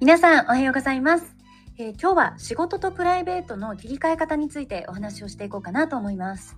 [0.00, 1.36] 皆さんおはようございます、
[1.76, 6.56] えー、今日は仕事とプライベートの切り替え方についてお話をしていこうかなと思います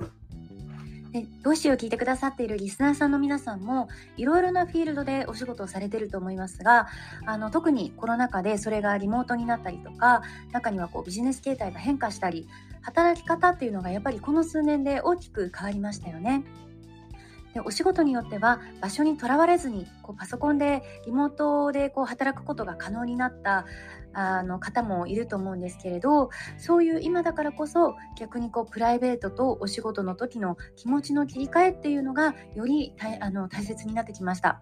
[1.11, 6.87] でうしを聞いてくださっているリスナーさんの皆さんもいろいろなフィールドでお仕事をされてると思いますが
[7.27, 10.23] あの特にコロナ禍でそれがリモートになったりとか
[10.53, 12.47] 中にはこうビジネス形態が変化したり
[12.81, 16.45] 働き方っていうのがやっぱりこの数年で大きく変わりましたよね。
[17.55, 23.67] でお仕事によっては場所にとらわれずにこうパソコンでリモートでこう働くことが可能になった
[24.15, 34.61] あの方もいると思うんですけれどそういう今だからこそ逆にこうプライベートとお仕事の時の気持ちの切り替えっていうのがよりあの大切になってきました。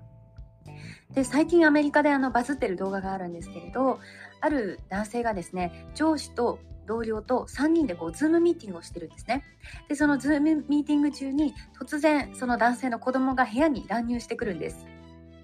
[1.14, 3.98] で最近アメリカであのバズってる動画があるんですけれど
[4.40, 9.44] ある男性がですね上司と同僚と3人でこうズームミーティングをしてるんですね。
[9.88, 14.86] でそのズームミーティング中に突然その男性の子供が部屋に乱入してくるんです。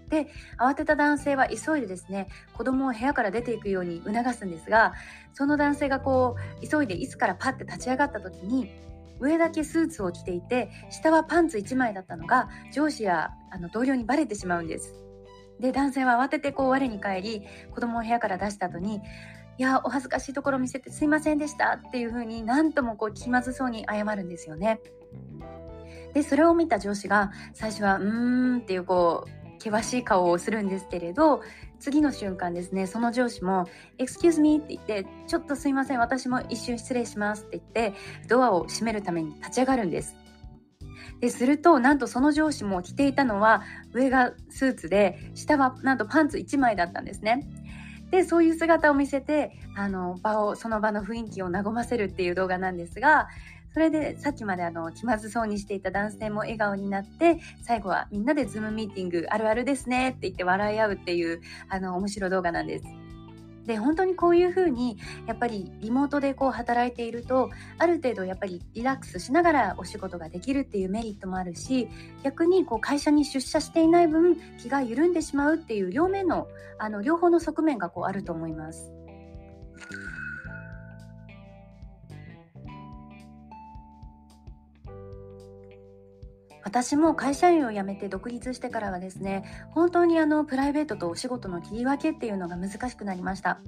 [0.09, 0.27] で
[0.59, 4.95] 慌てた男性は急いでですね子供を部屋から出ていくように促すんですが
[5.35, 8.71] その男性がこう急いで椅子からパッて立ち上がった時に
[9.21, 14.95] 上だけスーツを着ていて下はパンツ1枚だったのが上司やあの同僚にバレてしまうんです。
[15.61, 17.43] で男性は慌ててこう我に返り
[17.75, 19.01] 子供を部屋から出した後に
[19.59, 24.81] いやお恥ずかしいところ見せてすいませんでしたっていうふうに何ともこう気まずそうに謝るんですよね。
[26.13, 31.43] でそれを見た上司が最初は「うーん」っていうこう険しい顔をするんですけれど
[31.79, 33.67] 次の瞬間ですねその上司も
[33.99, 40.17] 「Excuse me」って言って「ちょっとすいません私も一瞬失礼します」って言ってドアを閉めるために立ち上がるんです。
[41.21, 43.63] でするとなんとその上司も着ていたのは
[43.93, 47.49] 上がスーツで下はなんとパンツ1枚だったんですね。
[48.11, 53.29] でそういう姿を見せてあの場をその場の雰囲気を和ませるっていう動画なんですが
[53.73, 63.06] それでさっきまであの気まずそうにしていた男性も笑顔になって最後はみんなでズームミーティングあるあるですねって言って笑い合うっていうあの面白動画なんです。
[63.67, 71.89] で本当にこういうふうにやっぱりリモートでこう働いているとある程度やっぱりリラックスしながらお仕事ができるっていうメリットもあるし
[72.23, 76.49] 逆にこう会社に出社していない分気が緩んでしまうっていう両面の
[76.79, 78.96] あの両方の側面がこうあると思います。
[86.77, 93.61] 私も会社員を辞めて独立してからはですね本当にあのプライベートとお仕事の切り分けっていうのが難しくなりました。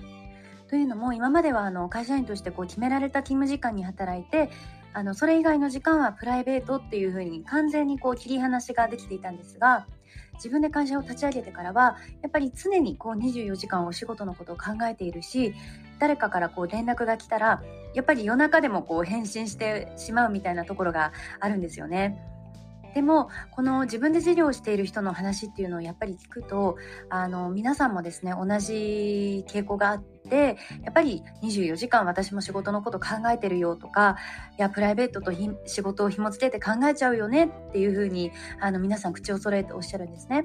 [0.68, 4.50] というのも今まではあの会社員としてこう決められた勤務時間に働いて
[4.92, 9.86] あのそれ以外の時間はプライベートっていう風に完全にこう切り離しができていたんですが
[10.34, 15.54] 自分で会社を立ち上げてからはやっぱり常にこう24時間お仕事のことを考えているし
[15.98, 17.62] 誰かからこう連絡が来たら
[17.94, 22.37] やっぱり夜中でもこう返信してしまうみたいなところがあるんですよね。
[22.94, 26.76] でもこの自分で事業をしている人の話っていうのをやっぱり聞くと
[27.10, 34.16] あの皆さんもですね同じ傾向があってやっぱり24時間私も仕事のこと考えてるよとか
[34.58, 35.32] いやプライベートと
[35.66, 40.44] 仕事を紐付けて考えちゃうよねっていうふうにあの皆さん口を揃えておっしゃるんですね。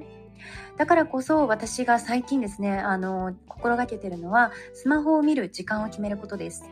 [0.76, 6.64] だからこそ私が最近ですねあの心がけてるのはスマホを見る時間を決めることです。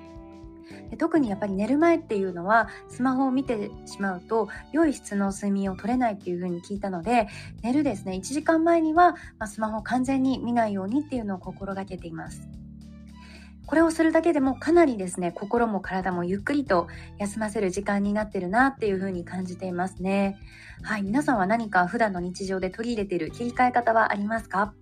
[0.97, 7.29] 特にやっぱり寝る前っていうのはスマホを見てしまうと良い質の睡眠を取れないっていう風に聞いたので
[7.63, 12.49] 寝るですね1時間前には、まスマホを完全に見ないようにっていうのを心がけています。
[13.65, 20.37] これをするだけでもかなりですね心も体もゆっくりと休ませる時間になってるなっていう風に感じていますね
[20.83, 24.75] はい皆さんは何か普段の日常で取り入れている切り替え方はありますか？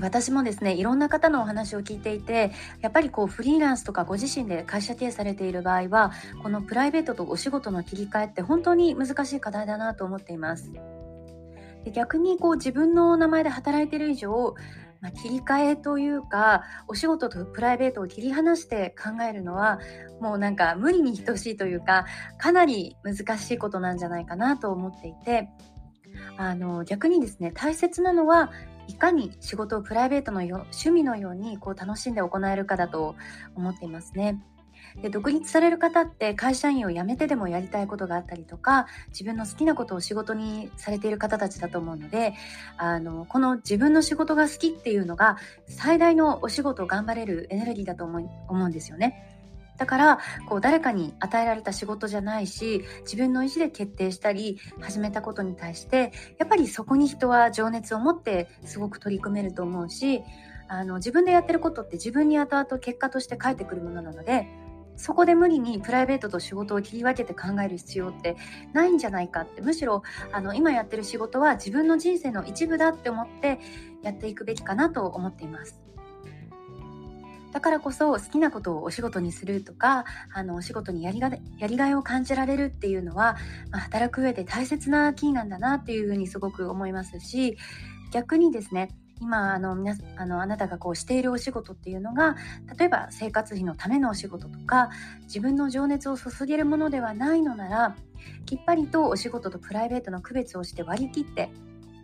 [0.00, 6.12] 私もですねいろんな方のお話を聞いていてやっぱりこうフリーランスとかご自身で会社経営されている場合は
[6.42, 10.72] このプライベートとお仕事の切り替えって本当に難しい課題だなと思っています。
[11.84, 14.56] で逆にこう自分の名前で働いている以上、
[15.00, 19.78] まあ、切り替えというかお仕事とプライベートを切り離して考えるのは
[20.20, 22.06] もうなんか無理に等しいというか
[22.38, 25.48] かなり難しいことなんじゃないかなと思っていて
[26.36, 28.50] あの逆にですね大切なのは
[28.88, 33.16] いかに仕事をプライベートのよ趣味のようにこう楽しんで行えるかだと
[33.54, 34.40] 思っていますね。
[35.02, 42.34] で独立される方って会社員を辞めてでもやりたいことがあったりとか自分の好きなことを仕事にされている方たちだと思うので
[42.78, 45.36] あのこの自分の仕事が好きっていうのが
[45.66, 49.35] 最大のお仕事を頑張れるエネルギーだと思思うんですよね。
[49.76, 50.18] だから
[50.48, 60.22] こう誰かに与えられた仕事じゃないし自分の意思で決定したり始めたことに対してやっぱりそこに人は情熱を持ってすごく取り組めると思うし
[60.68, 64.48] あの自分でやってることって自分に後々結果として返ってくるものなので
[64.96, 68.36] そこで無理にプライベートと仕事を切り分けて考える必要って
[68.72, 70.02] ないんじゃないかってむしろ
[70.32, 73.60] あの今やってる仕事は自分の人生の一部だって思って
[74.02, 75.80] やっていくべきかなと思っています。
[77.56, 80.04] だからこそ好きなことをお仕事にするとか
[80.34, 83.38] あのお仕事にやりがやりがいを感じられるっていうのは、
[83.70, 87.56] まあ、働く上で大切なキーなんだなっていうふうにすごく思いますし
[88.12, 88.90] 逆にですね
[89.22, 92.36] 今あの皆あのあなたがこうしているお仕事っていうのが
[92.78, 94.90] 例えば生活費のためのお仕事とか
[95.22, 97.96] 自分の情熱を注げるものではないのなら
[98.44, 101.48] きっぱりとお仕事とプライベートの区別をして割り切って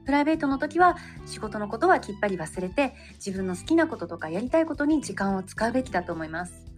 [0.04, 0.96] プライベートの時は
[1.26, 6.72] 仕事のことはきっぱり忘れて自分の好きなこととかやりたいことに時間を使うべきだと思います。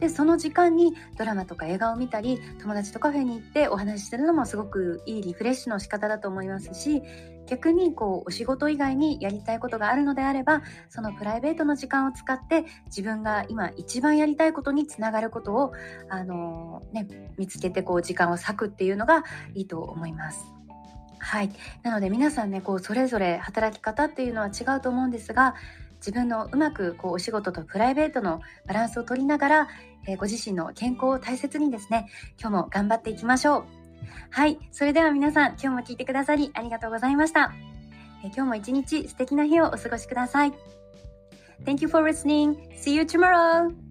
[0.00, 7.02] でその時間にドラマとか映画を見たり友達とカフェに行ってお話しするのもすごくいいリフレッシュの仕方だと思いますし
[7.46, 15.72] 逆にこうお仕事以外にやりたいことがあるのであればそのプライベートの時間を使って自分が今一番やりたいことにつながることを、
[16.10, 19.24] あのー、ね、見つけてこう時間を割くっていうのが
[19.54, 20.57] いいと思います。
[21.18, 21.50] はい。
[21.82, 25.54] なので皆さんね、こう、それぞれ働き方っていうのは違うと思うんですが、
[25.98, 29.68] 自分のうまくこうお仕事とプライベートのバランスを取りながら、
[30.06, 32.08] えー、ご自身の健康を大切にですね、
[32.40, 33.64] 今日も頑張っていきましょう。
[34.30, 34.58] はい。
[34.70, 37.52] それでは皆さん、今日も聞いてくださりありがとうございました。
[38.22, 40.52] えー、今日も一日素敵な日をお過ごしください。
[41.64, 42.56] Thank you for listening.
[42.76, 43.87] See you tomorrow.